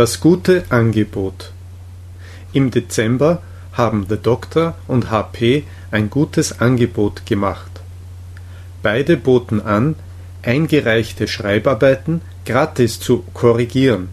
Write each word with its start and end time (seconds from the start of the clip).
Das 0.00 0.18
gute 0.18 0.64
Angebot. 0.70 1.52
Im 2.54 2.70
Dezember 2.70 3.42
haben 3.74 4.06
The 4.08 4.16
Doctor 4.16 4.74
und 4.88 5.10
HP 5.10 5.64
ein 5.90 6.08
gutes 6.08 6.58
Angebot 6.58 7.26
gemacht. 7.26 7.70
Beide 8.82 9.18
boten 9.18 9.60
an, 9.60 9.96
eingereichte 10.40 11.28
Schreibarbeiten 11.28 12.22
gratis 12.46 12.98
zu 12.98 13.24
korrigieren. 13.34 14.08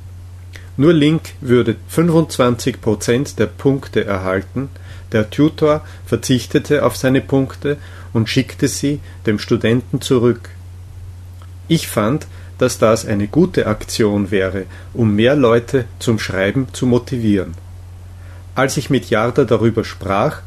Nur 0.75 0.91
Link 0.91 1.21
würde 1.39 1.77
25% 1.89 3.37
der 3.37 3.45
Punkte 3.45 4.03
erhalten, 4.03 4.67
der 5.13 5.29
Tutor 5.29 5.85
verzichtete 6.05 6.85
auf 6.85 6.97
seine 6.97 7.21
Punkte 7.21 7.77
und 8.11 8.27
schickte 8.27 8.67
sie 8.67 8.99
dem 9.25 9.39
Studenten 9.39 10.01
zurück. 10.01 10.49
Ich 11.69 11.87
fand, 11.87 12.27
dass 12.57 12.79
das 12.79 13.05
eine 13.05 13.27
gute 13.27 13.67
Aktion 13.67 14.31
wäre, 14.31 14.65
um 14.93 15.15
mehr 15.15 15.35
Leute 15.35 15.85
zum 15.99 16.19
Schreiben 16.19 16.67
zu 16.73 16.85
motivieren. 16.85 17.53
Als 18.55 18.77
ich 18.77 18.89
mit 18.89 19.09
Jarda 19.09 19.43
darüber 19.43 19.83
sprach, 19.83 20.41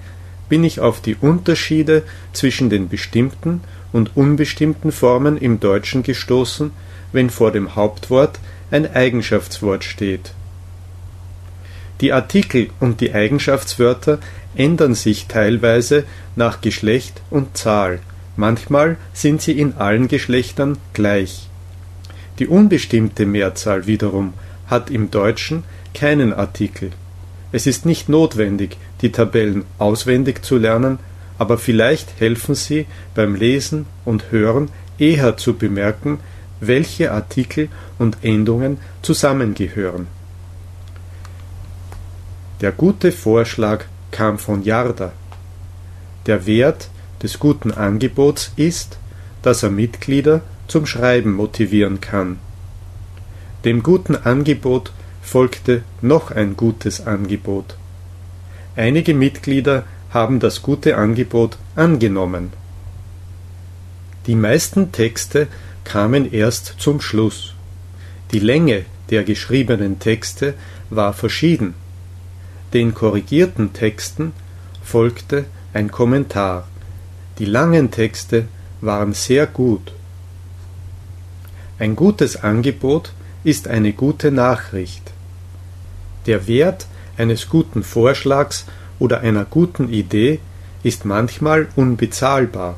bin 0.48 0.64
ich 0.64 0.80
auf 0.80 1.00
die 1.00 1.14
Unterschiede 1.14 2.02
zwischen 2.32 2.70
den 2.70 2.88
bestimmten 2.88 3.60
und 3.92 4.16
unbestimmten 4.16 4.90
Formen 4.92 5.36
im 5.36 5.60
Deutschen 5.60 6.02
gestoßen, 6.02 6.72
wenn 7.12 7.30
vor 7.30 7.52
dem 7.52 7.76
Hauptwort 7.76 8.40
ein 8.70 8.92
Eigenschaftswort 8.92 9.84
steht. 9.84 10.32
Die 12.00 12.12
Artikel 12.12 12.70
und 12.80 13.00
die 13.00 13.12
Eigenschaftswörter 13.12 14.18
ändern 14.56 14.94
sich 14.94 15.26
teilweise 15.26 16.04
nach 16.34 16.60
Geschlecht 16.60 17.20
und 17.30 17.56
Zahl, 17.56 18.00
manchmal 18.36 18.96
sind 19.12 19.42
sie 19.42 19.52
in 19.52 19.74
allen 19.74 20.08
Geschlechtern 20.08 20.78
gleich. 20.94 21.49
Die 22.40 22.48
unbestimmte 22.48 23.26
Mehrzahl 23.26 23.86
wiederum 23.86 24.32
hat 24.66 24.90
im 24.90 25.10
Deutschen 25.10 25.62
keinen 25.92 26.32
Artikel. 26.32 26.90
Es 27.52 27.66
ist 27.66 27.84
nicht 27.84 28.08
notwendig, 28.08 28.78
die 29.02 29.12
Tabellen 29.12 29.64
auswendig 29.76 30.42
zu 30.42 30.56
lernen, 30.56 30.98
aber 31.36 31.58
vielleicht 31.58 32.18
helfen 32.18 32.54
sie 32.54 32.86
beim 33.14 33.34
Lesen 33.34 33.84
und 34.06 34.30
Hören 34.30 34.70
eher 34.98 35.36
zu 35.36 35.52
bemerken, 35.52 36.18
welche 36.60 37.12
Artikel 37.12 37.68
und 37.98 38.16
Endungen 38.22 38.78
zusammengehören. 39.02 40.06
Der 42.62 42.72
gute 42.72 43.12
Vorschlag 43.12 43.84
kam 44.12 44.38
von 44.38 44.62
Jarda. 44.64 45.12
Der 46.24 46.46
Wert 46.46 46.88
des 47.22 47.38
guten 47.38 47.70
Angebots 47.70 48.52
ist, 48.56 48.96
dass 49.42 49.62
er 49.62 49.70
Mitglieder 49.70 50.40
zum 50.70 50.86
Schreiben 50.86 51.32
motivieren 51.32 52.00
kann. 52.00 52.38
Dem 53.64 53.82
guten 53.82 54.14
Angebot 54.14 54.92
folgte 55.20 55.82
noch 56.00 56.30
ein 56.30 56.56
gutes 56.56 57.06
Angebot. 57.06 57.76
Einige 58.76 59.12
Mitglieder 59.12 59.84
haben 60.10 60.38
das 60.38 60.62
gute 60.62 60.96
Angebot 60.96 61.58
angenommen. 61.74 62.52
Die 64.26 64.36
meisten 64.36 64.92
Texte 64.92 65.48
kamen 65.84 66.32
erst 66.32 66.76
zum 66.78 67.00
Schluss. 67.00 67.54
Die 68.30 68.38
Länge 68.38 68.84
der 69.10 69.24
geschriebenen 69.24 69.98
Texte 69.98 70.54
war 70.88 71.12
verschieden. 71.12 71.74
Den 72.72 72.94
korrigierten 72.94 73.72
Texten 73.72 74.32
folgte 74.84 75.46
ein 75.74 75.90
Kommentar. 75.90 76.68
Die 77.38 77.44
langen 77.44 77.90
Texte 77.90 78.46
waren 78.80 79.14
sehr 79.14 79.48
gut. 79.48 79.92
Ein 81.80 81.96
gutes 81.96 82.36
Angebot 82.36 83.14
ist 83.42 83.66
eine 83.66 83.94
gute 83.94 84.30
Nachricht. 84.30 85.12
Der 86.26 86.46
Wert 86.46 86.86
eines 87.16 87.48
guten 87.48 87.82
Vorschlags 87.82 88.66
oder 88.98 89.20
einer 89.20 89.46
guten 89.46 89.90
Idee 89.90 90.40
ist 90.82 91.06
manchmal 91.06 91.68
unbezahlbar. 91.76 92.76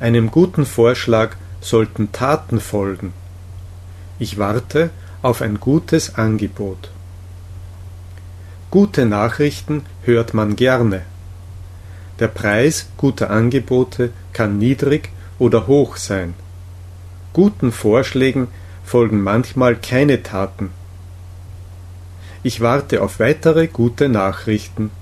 Einem 0.00 0.30
guten 0.30 0.64
Vorschlag 0.64 1.36
sollten 1.60 2.10
Taten 2.10 2.58
folgen. 2.58 3.12
Ich 4.18 4.38
warte 4.38 4.88
auf 5.20 5.42
ein 5.42 5.60
gutes 5.60 6.14
Angebot. 6.14 6.90
Gute 8.70 9.04
Nachrichten 9.04 9.82
hört 10.04 10.32
man 10.32 10.56
gerne. 10.56 11.02
Der 12.18 12.28
Preis 12.28 12.86
guter 12.96 13.28
Angebote 13.28 14.08
kann 14.32 14.56
niedrig 14.56 15.10
oder 15.38 15.66
hoch 15.66 15.98
sein. 15.98 16.32
Guten 17.34 17.72
Vorschlägen 17.72 18.46
folgen 18.84 19.20
manchmal 19.20 19.74
keine 19.74 20.22
Taten. 20.22 20.70
Ich 22.44 22.60
warte 22.60 23.02
auf 23.02 23.18
weitere 23.18 23.66
gute 23.66 24.08
Nachrichten. 24.08 24.92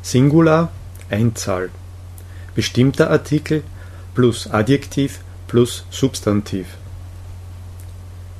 Singular 0.00 0.70
Einzahl. 1.10 1.68
Bestimmter 2.54 3.10
Artikel 3.10 3.62
plus 4.14 4.50
Adjektiv 4.50 5.20
plus 5.48 5.84
Substantiv. 5.90 6.66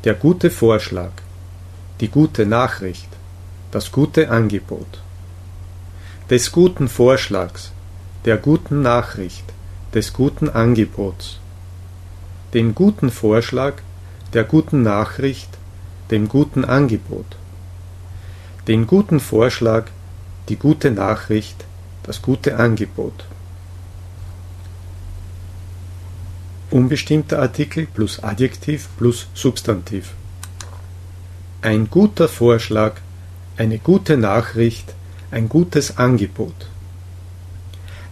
Der 0.05 0.15
gute 0.15 0.49
Vorschlag. 0.51 1.13
Die 2.01 2.09
gute 2.09 2.47
Nachricht. 2.47 3.09
Das 3.71 3.93
gute 3.93 4.31
Angebot. 4.31 5.03
Des 6.31 6.53
guten 6.53 6.89
Vorschlags. 6.89 7.71
Der 8.25 8.39
guten 8.39 8.81
Nachricht. 8.81 9.45
Des 9.93 10.15
guten 10.15 10.49
Angebots 10.49 11.39
den 12.55 12.75
guten 12.75 13.11
Vorschlag, 13.11 13.75
der 14.33 14.45
guten 14.45 14.83
Nachricht, 14.83 15.51
dem 16.11 16.29
guten 16.29 16.65
Angebot. 16.65 17.37
Den 18.67 18.87
guten 18.87 19.21
Vorschlag, 19.21 19.85
die 20.49 20.57
gute 20.57 20.91
Nachricht, 20.91 21.65
das 22.03 22.23
gute 22.23 22.57
Angebot. 22.57 23.25
Unbestimmter 26.71 27.39
Artikel 27.39 27.87
plus 27.87 28.23
Adjektiv 28.23 28.89
plus 28.99 29.27
Substantiv. 29.35 30.13
Ein 31.61 31.91
guter 31.91 32.29
Vorschlag, 32.29 32.95
eine 33.57 33.79
gute 33.79 34.17
Nachricht, 34.17 34.95
ein 35.31 35.49
gutes 35.49 35.99
Angebot. 35.99 36.69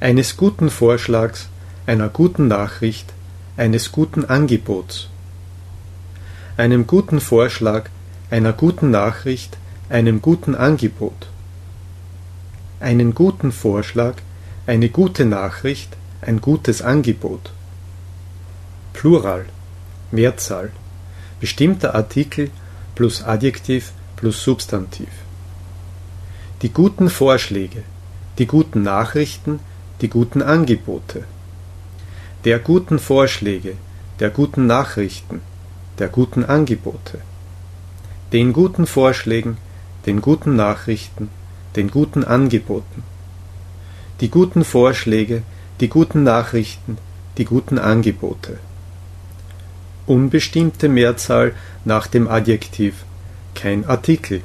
Eines 0.00 0.36
guten 0.36 0.68
Vorschlags, 0.68 1.48
einer 1.86 2.08
guten 2.08 2.48
Nachricht, 2.48 3.12
eines 3.56 3.90
guten 3.90 4.26
Angebots, 4.26 5.08
einem 6.58 6.86
guten 6.86 7.20
Vorschlag, 7.20 7.88
einer 8.30 8.52
guten 8.52 8.90
Nachricht, 8.90 9.56
einem 9.88 10.20
guten 10.20 10.54
Angebot, 10.54 11.28
einen 12.80 13.14
guten 13.14 13.52
Vorschlag, 13.52 14.16
eine 14.66 14.90
gute 14.90 15.24
Nachricht, 15.24 15.96
ein 16.20 16.42
gutes 16.42 16.82
Angebot. 16.82 17.52
Plural, 18.92 19.46
Mehrzahl, 20.10 20.70
bestimmter 21.40 21.94
Artikel 21.94 22.50
plus 22.94 23.22
Adjektiv 23.22 23.92
plus 24.16 24.42
Substantiv. 24.42 25.08
Die 26.60 26.72
guten 26.72 27.08
Vorschläge, 27.08 27.84
die 28.38 28.46
guten 28.46 28.82
Nachrichten, 28.82 29.60
die 30.02 30.08
guten 30.08 30.42
Angebote 30.42 31.24
der 32.46 32.60
guten 32.60 33.00
Vorschläge, 33.00 33.72
der 34.20 34.30
guten 34.30 34.66
Nachrichten, 34.68 35.40
der 35.98 36.06
guten 36.06 36.44
Angebote, 36.44 37.18
den 38.32 38.52
guten 38.52 38.86
Vorschlägen, 38.86 39.56
den 40.06 40.20
guten 40.20 40.54
Nachrichten, 40.54 41.28
den 41.74 41.90
guten 41.90 42.22
Angeboten, 42.22 43.02
die 44.20 44.30
guten 44.30 44.64
Vorschläge, 44.64 45.42
die 45.80 45.88
guten 45.88 46.22
Nachrichten, 46.22 46.98
die 47.36 47.46
guten 47.46 47.80
Angebote. 47.80 48.60
Unbestimmte 50.06 50.88
Mehrzahl 50.88 51.52
nach 51.84 52.06
dem 52.06 52.28
Adjektiv, 52.28 53.04
kein 53.56 53.84
Artikel. 53.86 54.40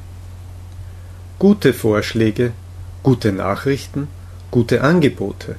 Gute 1.38 1.72
Vorschläge, 1.72 2.54
gute 3.04 3.32
Nachrichten, 3.32 4.08
gute 4.50 4.82
Angebote 4.82 5.56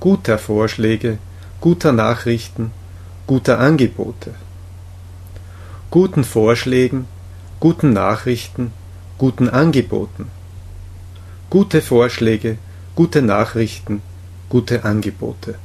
guter 0.00 0.38
Vorschläge, 0.38 1.18
guter 1.60 1.92
Nachrichten, 1.92 2.70
guter 3.26 3.58
Angebote. 3.58 4.34
Guten 5.90 6.22
Vorschlägen, 6.22 7.06
guten 7.58 7.92
Nachrichten, 7.92 8.72
guten 9.16 9.48
Angeboten. 9.48 10.30
Gute 11.50 11.82
Vorschläge, 11.82 12.58
gute 12.94 13.22
Nachrichten, 13.22 14.00
gute 14.48 14.84
Angebote. 14.84 15.56